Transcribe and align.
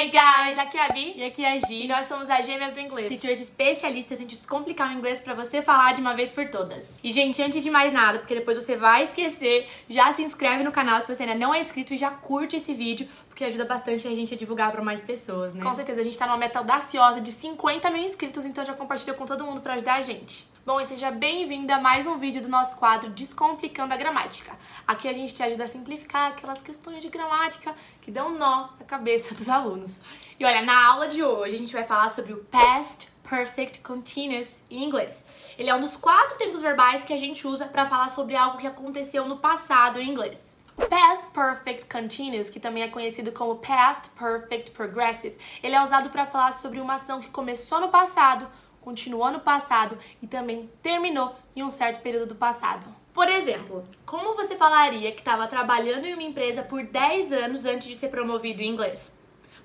Hey 0.00 0.08
guys, 0.08 0.58
aqui 0.58 0.78
é 0.78 0.86
a 0.86 0.88
Bi 0.88 1.12
E 1.14 1.22
aqui 1.22 1.44
é 1.44 1.52
a 1.52 1.56
e 1.56 1.60
Gi, 1.60 1.86
nós 1.86 2.06
somos 2.06 2.30
as 2.30 2.46
gêmeas 2.46 2.72
do 2.72 2.80
inglês. 2.80 3.08
teachers 3.08 3.38
especialistas 3.38 4.18
em 4.18 4.24
descomplicar 4.24 4.88
o 4.88 4.92
inglês 4.94 5.20
pra 5.20 5.34
você 5.34 5.60
falar 5.60 5.92
de 5.92 6.00
uma 6.00 6.16
vez 6.16 6.30
por 6.30 6.48
todas. 6.48 6.98
E 7.04 7.12
gente, 7.12 7.42
antes 7.42 7.62
de 7.62 7.70
mais 7.70 7.92
nada, 7.92 8.18
porque 8.18 8.34
depois 8.34 8.56
você 8.56 8.78
vai 8.78 9.02
esquecer, 9.02 9.68
já 9.90 10.10
se 10.14 10.22
inscreve 10.22 10.64
no 10.64 10.72
canal 10.72 11.02
se 11.02 11.14
você 11.14 11.24
ainda 11.24 11.34
não 11.34 11.52
é 11.52 11.60
inscrito 11.60 11.92
e 11.92 11.98
já 11.98 12.10
curte 12.10 12.56
esse 12.56 12.72
vídeo, 12.72 13.06
porque 13.28 13.44
ajuda 13.44 13.66
bastante 13.66 14.08
a 14.08 14.10
gente 14.12 14.32
a 14.32 14.38
divulgar 14.38 14.72
pra 14.72 14.82
mais 14.82 15.00
pessoas, 15.00 15.52
né? 15.52 15.62
Com 15.62 15.74
certeza, 15.74 16.00
a 16.00 16.04
gente 16.04 16.16
tá 16.16 16.26
numa 16.26 16.38
meta 16.38 16.60
audaciosa 16.60 17.20
de 17.20 17.30
50 17.30 17.90
mil 17.90 18.02
inscritos, 18.02 18.46
então 18.46 18.64
já 18.64 18.72
compartilha 18.72 19.12
com 19.12 19.26
todo 19.26 19.44
mundo 19.44 19.60
pra 19.60 19.74
ajudar 19.74 19.96
a 19.96 20.00
gente. 20.00 20.48
Bom, 20.64 20.78
e 20.78 20.86
seja 20.86 21.10
bem-vindo 21.10 21.72
a 21.72 21.80
mais 21.80 22.06
um 22.06 22.18
vídeo 22.18 22.42
do 22.42 22.48
nosso 22.48 22.76
quadro 22.76 23.08
Descomplicando 23.08 23.94
a 23.94 23.96
Gramática. 23.96 24.52
Aqui 24.86 25.08
a 25.08 25.12
gente 25.12 25.34
te 25.34 25.42
ajuda 25.42 25.64
a 25.64 25.68
simplificar 25.68 26.32
aquelas 26.32 26.60
questões 26.60 27.00
de 27.00 27.08
gramática 27.08 27.74
que 28.02 28.10
dão 28.10 28.36
nó 28.36 28.68
na 28.78 28.84
cabeça 28.84 29.34
dos 29.34 29.48
alunos. 29.48 30.00
E 30.38 30.44
olha, 30.44 30.60
na 30.60 30.86
aula 30.86 31.08
de 31.08 31.22
hoje 31.22 31.54
a 31.54 31.58
gente 31.58 31.72
vai 31.72 31.84
falar 31.84 32.10
sobre 32.10 32.34
o 32.34 32.44
Past 32.44 33.08
Perfect 33.26 33.80
Continuous 33.80 34.62
em 34.70 34.84
inglês. 34.84 35.24
Ele 35.56 35.70
é 35.70 35.74
um 35.74 35.80
dos 35.80 35.96
quatro 35.96 36.36
tempos 36.36 36.60
verbais 36.60 37.04
que 37.04 37.14
a 37.14 37.18
gente 37.18 37.46
usa 37.46 37.64
pra 37.64 37.86
falar 37.86 38.10
sobre 38.10 38.36
algo 38.36 38.58
que 38.58 38.66
aconteceu 38.66 39.26
no 39.26 39.38
passado 39.38 39.98
em 39.98 40.10
inglês. 40.10 40.54
Past 40.76 41.28
Perfect 41.32 41.86
Continuous, 41.86 42.50
que 42.50 42.60
também 42.60 42.82
é 42.82 42.88
conhecido 42.88 43.32
como 43.32 43.56
Past 43.56 44.10
Perfect 44.10 44.72
Progressive, 44.72 45.38
ele 45.62 45.74
é 45.74 45.82
usado 45.82 46.10
para 46.10 46.26
falar 46.26 46.52
sobre 46.52 46.80
uma 46.80 46.94
ação 46.94 47.18
que 47.18 47.28
começou 47.28 47.80
no 47.80 47.88
passado, 47.88 48.46
continuou 48.80 49.30
no 49.30 49.40
passado 49.40 49.98
e 50.22 50.26
também 50.26 50.70
terminou 50.82 51.34
em 51.54 51.62
um 51.62 51.70
certo 51.70 52.00
período 52.00 52.28
do 52.28 52.34
passado. 52.34 52.86
Por 53.12 53.28
exemplo, 53.28 53.86
como 54.06 54.34
você 54.34 54.56
falaria 54.56 55.12
que 55.12 55.18
estava 55.18 55.46
trabalhando 55.46 56.06
em 56.06 56.14
uma 56.14 56.22
empresa 56.22 56.62
por 56.62 56.82
10 56.82 57.32
anos 57.32 57.64
antes 57.64 57.88
de 57.88 57.96
ser 57.96 58.08
promovido 58.08 58.62
em 58.62 58.68
inglês? 58.68 59.12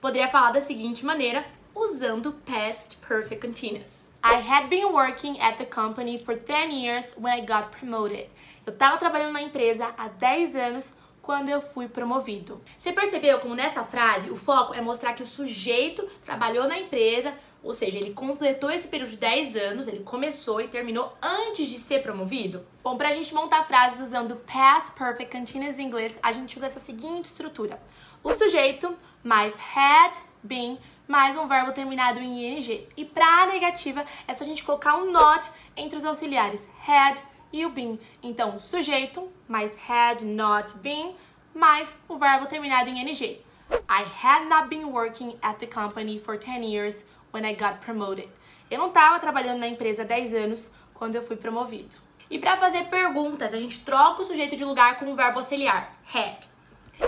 Poderia 0.02 0.28
falar 0.28 0.52
da 0.52 0.62
seguinte 0.62 1.06
maneira, 1.06 1.46
usando 1.74 2.34
Past 2.46 2.98
Perfect 2.98 3.48
Continuous. 3.48 4.10
I 4.24 4.42
had 4.42 4.70
been 4.70 4.92
working 4.92 5.40
at 5.40 5.58
the 5.58 5.66
company 5.66 6.24
for 6.24 6.36
10 6.36 6.72
years 6.72 7.16
when 7.18 7.38
I 7.38 7.42
got 7.42 7.70
promoted. 7.78 8.28
Eu 8.66 8.74
estava 8.74 8.98
trabalhando 8.98 9.34
na 9.34 9.42
empresa 9.42 9.94
há 9.98 10.08
10 10.08 10.56
anos 10.56 10.94
quando 11.22 11.50
eu 11.50 11.62
fui 11.62 11.88
promovido. 11.88 12.62
Você 12.78 12.92
percebeu 12.92 13.40
como 13.40 13.56
nessa 13.56 13.84
frase 13.84 14.30
o 14.30 14.36
foco 14.36 14.74
é 14.74 14.82
mostrar 14.82 15.14
que 15.14 15.24
o 15.24 15.26
sujeito 15.26 16.04
trabalhou 16.24 16.68
na 16.68 16.78
empresa, 16.80 17.34
ou 17.66 17.74
seja, 17.74 17.98
ele 17.98 18.14
completou 18.14 18.70
esse 18.70 18.88
período 18.88 19.10
de 19.10 19.18
10 19.18 19.56
anos, 19.56 19.88
ele 19.88 20.04
começou 20.04 20.62
e 20.62 20.68
terminou 20.68 21.12
antes 21.20 21.68
de 21.68 21.80
ser 21.80 22.04
promovido? 22.04 22.64
Bom, 22.84 22.96
pra 22.96 23.12
gente 23.12 23.34
montar 23.34 23.66
frases 23.66 24.00
usando 24.00 24.36
past 24.36 24.92
perfect 24.92 25.36
continuous 25.36 25.80
em 25.80 25.88
inglês, 25.88 26.20
a 26.22 26.32
gente 26.32 26.56
usa 26.56 26.68
essa 26.68 26.80
seguinte 26.80 27.26
estrutura. 27.26 27.82
O 28.24 28.32
sujeito 28.34 28.96
mais 29.24 29.56
had 29.76 30.14
been 30.44 30.78
mais 31.08 31.36
um 31.36 31.48
verbo 31.48 31.72
terminado 31.72 32.20
em 32.20 32.56
ing. 32.56 32.88
E 32.96 33.04
pra 33.04 33.48
negativa, 33.48 34.06
é 34.28 34.34
só 34.34 34.44
a 34.44 34.48
gente 34.48 34.64
colocar 34.64 34.98
um 34.98 35.12
not 35.12 35.50
entre 35.76 35.98
os 35.98 36.06
auxiliares 36.06 36.70
had 36.88 37.20
e 37.52 37.66
o 37.66 37.70
been. 37.70 38.00
Então, 38.22 38.60
sujeito 38.60 39.28
mais 39.48 39.76
had 39.90 40.24
not 40.24 40.78
been 40.78 41.16
mais 41.52 41.96
o 42.08 42.16
verbo 42.16 42.46
terminado 42.46 42.92
em 42.92 43.00
ing. 43.00 43.44
I 43.90 44.04
had 44.24 44.48
not 44.48 44.70
been 44.70 44.86
working 44.86 45.36
at 45.42 45.58
the 45.58 45.66
company 45.66 46.20
for 46.20 46.38
10 46.38 46.64
years 46.64 47.04
when 47.36 47.46
I 47.46 47.54
got 47.54 47.82
promoted. 47.82 48.30
Eu 48.72 48.80
não 48.80 48.88
estava 48.88 49.20
trabalhando 49.20 49.60
na 49.60 49.68
empresa 49.68 50.04
há 50.04 50.06
10 50.06 50.34
anos 50.34 50.72
quando 50.94 51.16
eu 51.16 51.22
fui 51.22 51.36
promovido. 51.36 51.98
E 52.32 52.40
para 52.40 52.58
fazer 52.58 52.86
perguntas, 52.86 53.54
a 53.54 53.60
gente 53.60 53.82
troca 53.82 54.22
o 54.22 54.26
sujeito 54.26 54.56
de 54.56 54.64
lugar 54.64 54.98
com 54.98 55.12
o 55.12 55.16
verbo 55.16 55.40
auxiliar, 55.40 55.94
had. 56.14 56.48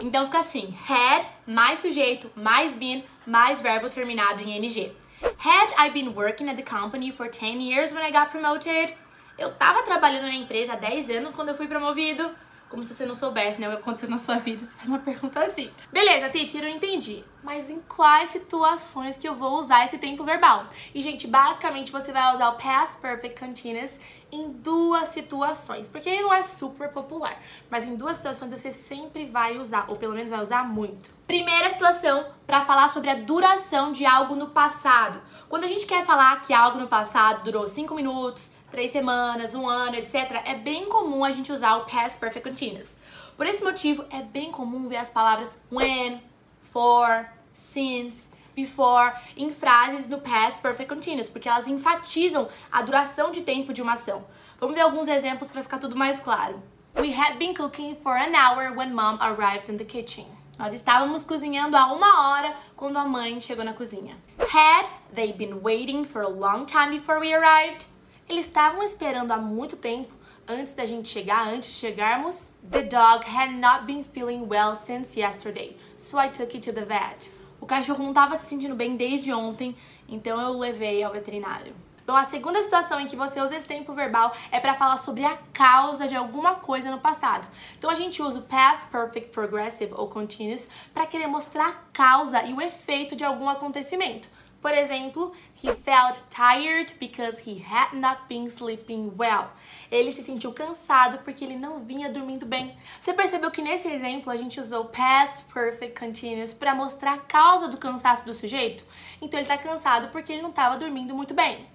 Então 0.02 0.26
fica 0.26 0.40
assim: 0.40 0.78
had 0.88 1.26
mais 1.48 1.80
sujeito 1.80 2.30
mais 2.36 2.76
been 2.76 3.04
mais 3.26 3.62
verbo 3.62 3.90
terminado 3.90 4.42
em 4.42 4.58
ing. 4.58 4.94
Had 5.40 5.74
I 5.80 5.90
been 5.90 6.10
working 6.10 6.50
at 6.50 6.58
the 6.58 6.64
company 6.64 7.12
for 7.12 7.30
10 7.30 7.62
years 7.62 7.92
when 7.92 8.06
I 8.06 8.12
got 8.12 8.30
promoted? 8.30 8.94
Eu 9.38 9.54
tava 9.56 9.82
trabalhando 9.84 10.24
na 10.24 10.36
empresa 10.36 10.74
há 10.74 10.76
10 10.76 11.10
anos 11.10 11.34
quando 11.34 11.50
eu 11.50 11.56
fui 11.56 11.68
promovido. 11.68 12.30
Como 12.70 12.84
se 12.84 12.94
você 12.94 13.06
não 13.06 13.16
soubesse, 13.16 13.60
né? 13.60 13.68
O 13.68 13.72
que 13.72 13.78
aconteceu 13.78 14.10
na 14.10 14.18
sua 14.18 14.36
vida. 14.36 14.66
Você 14.66 14.78
faz 14.78 14.90
uma 14.90 15.00
pergunta 15.00 15.42
assim. 15.42 15.72
Beleza, 15.92 16.30
teacher, 16.30 16.64
eu 16.64 16.70
entendi. 16.70 17.24
Mas 17.44 17.70
em 17.70 17.80
quais 17.80 18.30
situações 18.30 19.16
que 19.18 19.28
eu 19.28 19.36
vou 19.36 19.58
usar 19.58 19.86
esse 19.86 19.98
tempo 19.98 20.24
verbal? 20.24 20.68
E, 20.94 21.02
gente, 21.02 21.28
basicamente 21.28 21.92
você 21.92 22.12
vai 22.12 22.36
usar 22.36 22.50
o 22.50 22.58
past 22.58 22.98
perfect 22.98 23.40
continuous 23.40 24.00
em 24.32 24.52
duas 24.52 25.08
situações, 25.10 25.88
porque 25.88 26.10
ele 26.10 26.24
não 26.24 26.34
é 26.34 26.44
super 26.44 26.90
popular, 26.90 27.42
mas 27.70 27.86
em 27.86 27.96
duas 27.96 28.18
situações 28.18 28.52
você 28.52 28.72
sempre 28.72 29.26
vai 29.26 29.58
usar, 29.58 29.86
ou 29.88 29.96
pelo 29.96 30.14
menos 30.14 30.30
vai 30.30 30.42
usar 30.42 30.68
muito. 30.68 31.10
Primeira 31.26 31.70
situação 31.70 32.26
para 32.46 32.62
falar 32.62 32.90
sobre 32.90 33.10
a 33.10 33.16
duração 33.16 33.92
de 33.92 34.06
algo 34.06 34.36
no 34.36 34.50
passado. 34.50 35.22
Quando 35.48 35.64
a 35.64 35.68
gente 35.68 35.86
quer 35.86 36.06
falar 36.06 36.42
que 36.42 36.54
algo 36.54 36.78
no 36.78 36.88
passado 36.88 37.44
durou 37.44 37.68
5 37.68 37.96
minutos, 37.96 38.52
três 38.72 38.92
semanas, 38.92 39.56
um 39.56 39.68
ano, 39.68 39.96
etc., 39.96 40.42
é 40.46 40.56
bem 40.56 40.86
comum 40.86 41.24
a 41.24 41.32
gente 41.32 41.52
usar 41.52 41.78
o 41.78 41.86
past 41.86 42.20
perfect 42.20 42.50
continuous. 42.50 42.98
Por 43.36 43.46
esse 43.46 43.64
motivo, 43.64 44.06
é 44.10 44.22
bem 44.22 44.52
comum 44.52 44.88
ver 44.88 44.98
as 44.98 45.10
palavras 45.10 45.58
when, 45.72 46.22
for, 46.62 47.28
since, 47.54 48.30
before 48.56 49.14
em 49.38 49.52
frases 49.52 50.08
no 50.08 50.20
past 50.20 50.62
perfect 50.62 50.90
continuous, 50.90 51.30
porque 51.30 51.48
elas 51.48 51.68
enfatizam 51.68 52.50
a 52.72 52.82
duração 52.82 53.32
de 53.32 53.42
tempo 53.42 53.72
de 53.72 53.82
uma 53.82 53.94
ação. 53.94 54.26
Vamos 54.60 54.76
ver 54.76 54.82
alguns 54.82 55.08
exemplos 55.08 55.52
para 55.52 55.62
ficar 55.62 55.78
tudo 55.78 55.96
mais 55.96 56.20
claro. 56.20 56.62
We 56.96 57.14
had 57.14 57.38
been 57.38 57.54
cooking 57.54 57.96
for 58.02 58.18
an 58.18 58.34
hour 58.34 58.74
when 58.76 58.92
mom 58.92 59.20
arrived 59.22 59.72
in 59.72 59.78
the 59.78 59.86
kitchen. 59.86 60.26
Nós 60.58 60.74
estávamos 60.74 61.24
cozinhando 61.24 61.78
há 61.78 61.94
uma 61.94 62.32
hora 62.32 62.56
quando 62.76 62.98
a 62.98 63.06
mãe 63.06 63.40
chegou 63.40 63.64
na 63.64 63.74
cozinha. 63.74 64.18
Had 64.40 64.90
they 65.14 65.32
been 65.32 65.62
waiting 65.62 66.04
for 66.04 66.24
a 66.24 66.28
long 66.28 66.66
time 66.66 66.90
before 66.90 67.20
we 67.20 67.32
arrived? 67.36 67.86
Eles 68.30 68.46
estavam 68.46 68.84
esperando 68.84 69.32
há 69.32 69.38
muito 69.38 69.78
tempo 69.78 70.14
antes 70.46 70.74
da 70.74 70.86
gente 70.86 71.08
chegar, 71.08 71.48
antes 71.48 71.70
de 71.70 71.76
chegarmos. 71.76 72.52
The 72.70 72.84
dog 72.84 73.26
had 73.26 73.52
not 73.54 73.86
been 73.86 74.04
feeling 74.04 74.48
well 74.48 74.76
since 74.76 75.18
yesterday, 75.18 75.78
so 75.98 76.20
I 76.20 76.28
took 76.28 76.54
it 76.54 76.70
to 76.70 76.74
the 76.74 76.84
vet. 76.84 77.32
O 77.62 77.66
cachorro 77.66 78.00
não 78.00 78.10
estava 78.10 78.38
se 78.38 78.46
sentindo 78.48 78.76
bem 78.76 78.98
desde 78.98 79.32
ontem, 79.32 79.78
então 80.10 80.40
eu 80.42 80.50
o 80.50 80.60
levei 80.60 81.02
ao 81.02 81.14
veterinário. 81.14 81.74
Bom, 82.06 82.18
a 82.18 82.26
segunda 82.26 82.62
situação 82.62 83.00
em 83.00 83.08
que 83.08 83.16
você 83.16 83.40
usa 83.40 83.56
esse 83.56 83.68
tempo 83.68 83.94
verbal 83.94 84.34
é 84.52 84.60
para 84.60 84.76
falar 84.76 84.98
sobre 84.98 85.24
a 85.24 85.38
causa 85.54 86.06
de 86.06 86.16
alguma 86.16 86.56
coisa 86.56 86.92
no 86.92 87.00
passado. 87.00 87.48
Então 87.78 87.90
a 87.90 87.96
gente 87.96 88.22
usa 88.22 88.40
o 88.40 88.44
past 88.44 88.88
perfect 88.88 89.32
progressive 89.32 89.94
ou 89.96 90.10
continuous 90.10 90.70
para 90.94 91.06
querer 91.06 91.28
mostrar 91.28 91.68
a 91.68 91.94
causa 91.94 92.44
e 92.44 92.54
o 92.54 92.62
efeito 92.62 93.16
de 93.16 93.24
algum 93.24 93.48
acontecimento. 93.48 94.30
Por 94.62 94.72
exemplo, 94.72 95.32
he 95.62 95.74
felt 95.74 96.24
tired 96.30 96.94
because 97.00 97.40
he 97.40 97.60
had 97.60 97.94
not 97.94 98.28
been 98.30 98.50
sleeping 98.50 99.12
well. 99.18 99.50
Ele 99.92 100.12
se 100.12 100.22
sentiu 100.22 100.54
cansado 100.54 101.20
porque 101.24 101.44
ele 101.44 101.56
não 101.56 101.84
vinha 101.84 102.10
dormindo 102.10 102.46
bem. 102.46 102.78
Você 103.00 103.14
percebeu 103.14 103.50
que 103.50 103.62
nesse 103.62 103.88
exemplo 103.88 104.32
a 104.32 104.36
gente 104.36 104.60
usou 104.60 104.86
past 104.86 105.46
perfect 105.54 106.00
continuous 106.00 106.54
para 106.54 106.76
mostrar 106.76 107.14
a 107.14 107.18
causa 107.18 107.68
do 107.68 107.78
cansaço 107.78 108.26
do 108.26 108.34
sujeito? 108.34 108.84
Então 109.22 109.40
ele 109.40 109.50
está 109.50 109.58
cansado 109.58 110.10
porque 110.12 110.32
ele 110.32 110.42
não 110.42 110.52
estava 110.52 110.78
dormindo 110.78 111.16
muito 111.16 111.34
bem. 111.34 111.66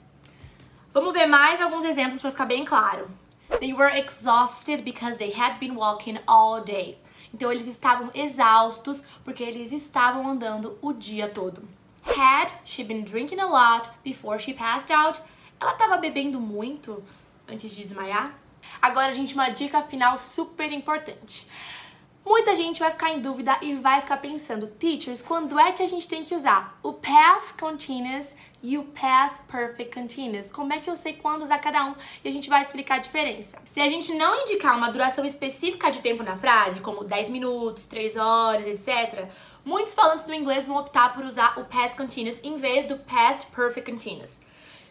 Vamos 0.92 1.12
ver 1.12 1.26
mais 1.26 1.60
alguns 1.60 1.84
exemplos 1.84 2.20
para 2.20 2.30
ficar 2.30 2.46
bem 2.46 2.64
claro. 2.64 3.10
They 3.58 3.72
were 3.72 3.98
exhausted 3.98 4.82
because 4.82 5.16
they 5.16 5.32
had 5.32 5.58
been 5.58 5.74
walking 5.74 6.18
all 6.26 6.62
day. 6.62 6.98
Então 7.34 7.50
eles 7.50 7.66
estavam 7.66 8.10
exaustos 8.14 9.02
porque 9.24 9.42
eles 9.42 9.72
estavam 9.72 10.28
andando 10.28 10.78
o 10.82 10.92
dia 10.92 11.28
todo. 11.28 11.62
Had 12.14 12.52
she 12.64 12.84
been 12.84 13.04
drinking 13.04 13.40
a 13.40 13.46
lot 13.46 13.88
before 14.04 14.38
she 14.38 14.52
passed 14.52 14.90
out? 14.90 15.18
Ela 15.58 15.72
estava 15.72 15.96
bebendo 15.96 16.38
muito 16.38 17.02
antes 17.48 17.70
de 17.70 17.82
desmaiar? 17.82 18.34
Agora, 18.80 19.12
gente, 19.12 19.34
uma 19.34 19.48
dica 19.48 19.82
final 19.82 20.18
super 20.18 20.70
importante. 20.72 21.46
Muita 22.24 22.54
gente 22.54 22.78
vai 22.78 22.90
ficar 22.90 23.10
em 23.10 23.20
dúvida 23.20 23.56
e 23.62 23.74
vai 23.74 24.00
ficar 24.00 24.18
pensando, 24.18 24.68
teachers, 24.68 25.22
quando 25.22 25.58
é 25.58 25.72
que 25.72 25.82
a 25.82 25.86
gente 25.86 26.06
tem 26.06 26.22
que 26.22 26.34
usar 26.34 26.78
o 26.82 26.92
past 26.92 27.54
continuous 27.58 28.36
e 28.62 28.78
o 28.78 28.84
past 28.84 29.42
perfect 29.50 29.92
continuous? 29.92 30.52
Como 30.52 30.72
é 30.72 30.78
que 30.78 30.88
eu 30.88 30.94
sei 30.94 31.14
quando 31.14 31.42
usar 31.42 31.58
cada 31.58 31.84
um? 31.84 31.94
E 32.22 32.28
a 32.28 32.30
gente 32.30 32.48
vai 32.48 32.62
explicar 32.62 32.96
a 32.96 32.98
diferença. 32.98 33.60
Se 33.72 33.80
a 33.80 33.88
gente 33.88 34.14
não 34.14 34.42
indicar 34.42 34.76
uma 34.76 34.90
duração 34.90 35.24
específica 35.24 35.90
de 35.90 36.00
tempo 36.00 36.22
na 36.22 36.36
frase, 36.36 36.78
como 36.78 37.02
10 37.02 37.30
minutos, 37.30 37.86
3 37.86 38.16
horas, 38.16 38.66
etc., 38.68 39.28
muitos 39.64 39.94
falantes 39.94 40.24
do 40.24 40.34
inglês 40.34 40.66
vão 40.66 40.76
optar 40.76 41.12
por 41.14 41.24
usar 41.24 41.58
o 41.58 41.64
past 41.64 41.96
continuous 41.96 42.40
em 42.42 42.56
vez 42.56 42.86
do 42.86 42.96
past 42.98 43.46
perfect 43.46 43.90
continuous. 43.90 44.40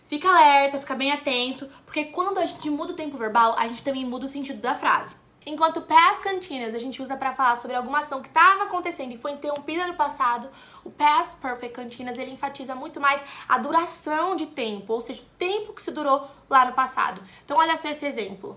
Fica 0.08 0.28
alerta, 0.28 0.80
fica 0.80 0.96
bem 0.96 1.12
atento, 1.12 1.70
porque 1.86 2.06
quando 2.06 2.38
a 2.38 2.46
gente 2.46 2.70
muda 2.70 2.94
o 2.94 2.96
tempo 2.96 3.18
verbal, 3.18 3.56
a 3.58 3.68
gente 3.68 3.84
também 3.84 4.06
muda 4.06 4.26
o 4.26 4.30
sentido 4.30 4.60
da 4.60 4.76
frase. 4.76 5.16
Enquanto 5.46 5.78
o 5.78 5.82
past 5.82 6.22
continuous 6.22 6.76
a 6.76 6.80
gente 6.80 7.02
usa 7.02 7.18
para 7.18 7.34
falar 7.34 7.56
sobre 7.56 7.76
alguma 7.76 8.00
ação 8.00 8.22
que 8.22 8.28
estava 8.28 8.66
acontecendo 8.66 9.14
e 9.14 9.18
foi 9.18 9.32
interrompida 9.32 9.88
no 9.88 9.96
passado, 9.96 10.50
o 10.84 10.92
past 10.92 11.38
perfect 11.38 11.76
continuous 11.76 12.20
ele 12.20 12.32
enfatiza 12.32 12.76
muito 12.76 13.00
mais 13.00 13.22
a 13.50 13.58
duração 13.58 14.36
de 14.36 14.46
tempo, 14.46 14.94
ou 14.94 15.02
seja, 15.02 15.24
o 15.24 15.38
tempo 15.38 15.74
que 15.74 15.82
se 15.82 15.92
durou 15.92 16.30
lá 16.50 16.66
no 16.66 16.74
passado. 16.74 17.24
Então 17.44 17.58
olha 17.58 17.76
só 17.76 17.90
esse 17.90 18.06
exemplo. 18.06 18.56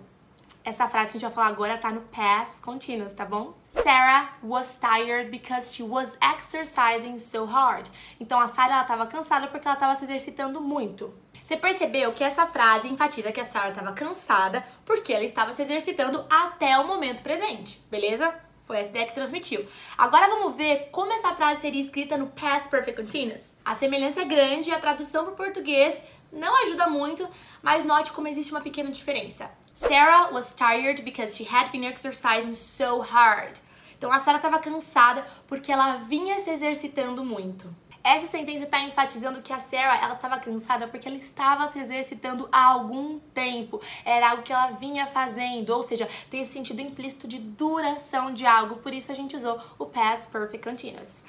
Essa 0.65 0.89
frase 0.89 1.13
que 1.13 1.19
a 1.19 1.21
gente 1.21 1.29
vai 1.29 1.35
falar 1.35 1.49
agora 1.49 1.77
tá 1.77 1.91
no 1.91 2.01
past 2.01 2.63
continuous, 2.63 3.13
tá 3.13 3.27
bom? 3.27 3.53
Sarah 3.67 4.33
was 4.43 4.79
tired 4.79 5.31
because 5.31 5.75
she 5.75 5.83
was 5.83 6.17
exercising 6.23 7.19
so 7.19 7.45
hard. 7.45 7.87
Então 8.19 8.41
a 8.41 8.47
Sarah 8.47 8.77
ela 8.77 8.85
tava 8.85 9.07
cansada 9.07 9.47
porque 9.49 9.69
ela 9.69 9.77
tava 9.77 9.95
se 9.95 10.05
exercitando 10.05 10.63
muito. 10.63 11.13
Você 11.43 11.59
percebeu 11.59 12.15
que 12.15 12.25
essa 12.25 12.47
frase 12.47 12.89
enfatiza 12.89 13.31
que 13.31 13.43
a 13.43 13.45
Sarah 13.45 13.69
estava 13.69 13.93
cansada 13.93 14.65
porque 14.87 15.13
ela 15.13 15.25
estava 15.25 15.53
se 15.53 15.61
exercitando 15.61 16.25
até 16.31 16.79
o 16.79 16.87
momento 16.87 17.23
presente, 17.23 17.79
beleza? 17.91 18.35
Foi 18.65 18.79
essa 18.79 18.89
ideia 18.89 19.07
que 19.07 19.13
transmitiu. 19.13 19.69
Agora 19.99 20.29
vamos 20.29 20.57
ver 20.57 20.89
como 20.91 21.13
essa 21.13 21.35
frase 21.35 21.61
seria 21.61 21.83
escrita 21.83 22.17
no 22.17 22.29
Past 22.29 22.71
Perfect 22.71 23.03
Continuous. 23.03 23.55
A 23.63 23.75
semelhança 23.75 24.23
é 24.23 24.25
grande 24.25 24.71
e 24.71 24.73
a 24.73 24.81
tradução 24.81 25.25
para 25.25 25.35
o 25.35 25.37
português 25.37 26.01
não 26.33 26.63
ajuda 26.63 26.89
muito, 26.89 27.29
mas 27.63 27.85
note 27.85 28.13
como 28.13 28.29
existe 28.29 28.51
uma 28.51 28.63
pequena 28.63 28.91
diferença. 28.91 29.51
Sarah 29.77 30.33
was 30.33 30.55
tired 30.55 31.05
because 31.05 31.37
she 31.37 31.43
had 31.43 31.73
been 31.73 31.83
exercising 31.83 32.55
so 32.55 33.01
hard. 33.01 33.59
Então 33.99 34.13
a 34.13 34.21
Sarah 34.21 34.37
estava 34.37 34.61
cansada 34.61 35.27
porque 35.49 35.73
ela 35.73 35.97
vinha 35.97 36.39
se 36.39 36.51
exercitando 36.51 37.25
muito. 37.25 37.75
Essa 38.05 38.29
sentença 38.29 38.65
está 38.65 38.81
enfatizando 38.83 39.43
que 39.43 39.53
a 39.53 39.59
Sarah 39.59 39.97
ela 40.01 40.15
estava 40.15 40.39
cansada 40.39 40.87
porque 40.87 41.09
ela 41.09 41.17
estava 41.17 41.67
se 41.67 41.81
exercitando 41.81 42.49
há 42.53 42.67
algum 42.67 43.19
tempo. 43.19 43.81
Era 44.05 44.31
algo 44.31 44.45
que 44.45 44.53
ela 44.53 44.71
vinha 44.71 45.09
fazendo, 45.09 45.71
ou 45.71 45.83
seja, 45.83 46.09
tem 46.31 46.43
esse 46.43 46.53
sentido 46.53 46.81
implícito 46.81 47.27
de 47.27 47.39
duração 47.39 48.33
de 48.33 48.47
algo. 48.47 48.77
Por 48.77 48.95
isso 48.95 49.11
a 49.11 49.15
gente 49.15 49.35
usou 49.35 49.61
o 49.77 49.87
past 49.87 50.31
perfect 50.31 50.69
continuous. 50.69 51.25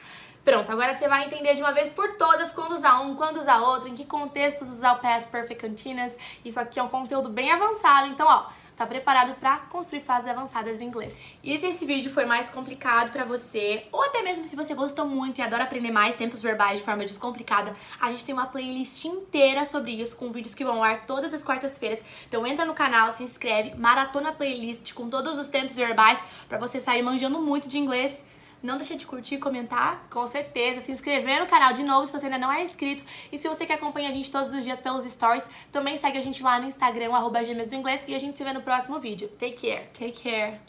Pronto, 0.45 0.71
agora 0.71 0.93
você 0.93 1.07
vai 1.07 1.25
entender 1.25 1.55
de 1.55 1.61
uma 1.63 1.71
vez 1.71 1.89
por 1.89 2.17
todas 2.17 2.51
quando 2.51 2.73
usar 2.73 3.01
um, 3.01 3.15
quando 3.15 3.37
usar 3.37 3.57
outro, 3.57 3.89
em 3.89 3.95
que 3.95 4.05
contextos 4.05 4.69
usar 4.69 4.93
o 4.93 4.99
past 4.99 5.31
perfect 5.31 5.67
continuous. 5.67 6.15
Isso 6.45 6.59
aqui 6.59 6.79
é 6.79 6.83
um 6.83 6.87
conteúdo 6.87 7.29
bem 7.29 7.51
avançado, 7.51 8.09
então 8.09 8.27
ó, 8.27 8.45
tá 8.75 8.85
preparado 8.85 9.33
para 9.39 9.57
construir 9.71 10.01
frases 10.01 10.29
avançadas 10.29 10.81
em 10.81 10.85
inglês. 10.85 11.17
E 11.43 11.57
se 11.57 11.65
esse 11.65 11.83
vídeo 11.83 12.11
foi 12.11 12.25
mais 12.25 12.47
complicado 12.47 13.11
para 13.11 13.23
você, 13.23 13.87
ou 13.91 14.03
até 14.03 14.21
mesmo 14.21 14.45
se 14.45 14.55
você 14.55 14.75
gostou 14.75 15.07
muito 15.07 15.39
e 15.39 15.41
adora 15.41 15.63
aprender 15.63 15.89
mais 15.89 16.13
tempos 16.13 16.43
verbais 16.43 16.77
de 16.77 16.85
forma 16.85 17.03
descomplicada, 17.03 17.75
a 17.99 18.11
gente 18.11 18.23
tem 18.23 18.35
uma 18.35 18.45
playlist 18.45 19.03
inteira 19.03 19.65
sobre 19.65 19.99
isso, 19.99 20.15
com 20.15 20.29
vídeos 20.29 20.53
que 20.53 20.63
vão 20.63 20.83
ar 20.83 21.07
todas 21.07 21.33
as 21.33 21.41
quartas-feiras. 21.41 22.03
Então 22.27 22.45
entra 22.45 22.65
no 22.65 22.75
canal, 22.75 23.11
se 23.11 23.23
inscreve, 23.23 23.73
maratona 23.79 24.31
playlist 24.31 24.93
com 24.93 25.09
todos 25.09 25.39
os 25.39 25.47
tempos 25.47 25.75
verbais 25.75 26.19
para 26.47 26.59
você 26.59 26.79
sair 26.79 27.01
manjando 27.01 27.41
muito 27.41 27.67
de 27.67 27.79
inglês 27.79 28.23
não 28.65 28.77
deixa 28.77 28.95
de 28.95 29.05
curtir, 29.05 29.37
comentar, 29.37 30.05
com 30.09 30.25
certeza, 30.27 30.81
se 30.81 30.91
inscrever 30.91 31.39
no 31.39 31.45
canal 31.45 31.71
de 31.71 31.83
novo 31.83 32.05
se 32.05 32.11
você 32.11 32.25
ainda 32.25 32.37
não 32.37 32.51
é 32.51 32.63
inscrito. 32.63 33.03
E 33.31 33.37
se 33.37 33.47
você 33.47 33.65
quer 33.65 33.75
acompanhar 33.75 34.09
a 34.09 34.13
gente 34.13 34.31
todos 34.31 34.51
os 34.51 34.63
dias 34.63 34.81
pelos 34.81 35.05
stories, 35.05 35.49
também 35.71 35.97
segue 35.97 36.17
a 36.17 36.21
gente 36.21 36.41
lá 36.43 36.59
no 36.59 36.67
Instagram, 36.67 37.13
arroba 37.13 37.41
do 37.43 37.75
inglês, 37.75 38.03
e 38.07 38.15
a 38.15 38.19
gente 38.19 38.37
se 38.37 38.43
vê 38.43 38.51
no 38.51 38.61
próximo 38.61 38.99
vídeo. 38.99 39.29
Take 39.39 39.67
care! 39.67 39.87
Take 39.93 40.23
care! 40.23 40.59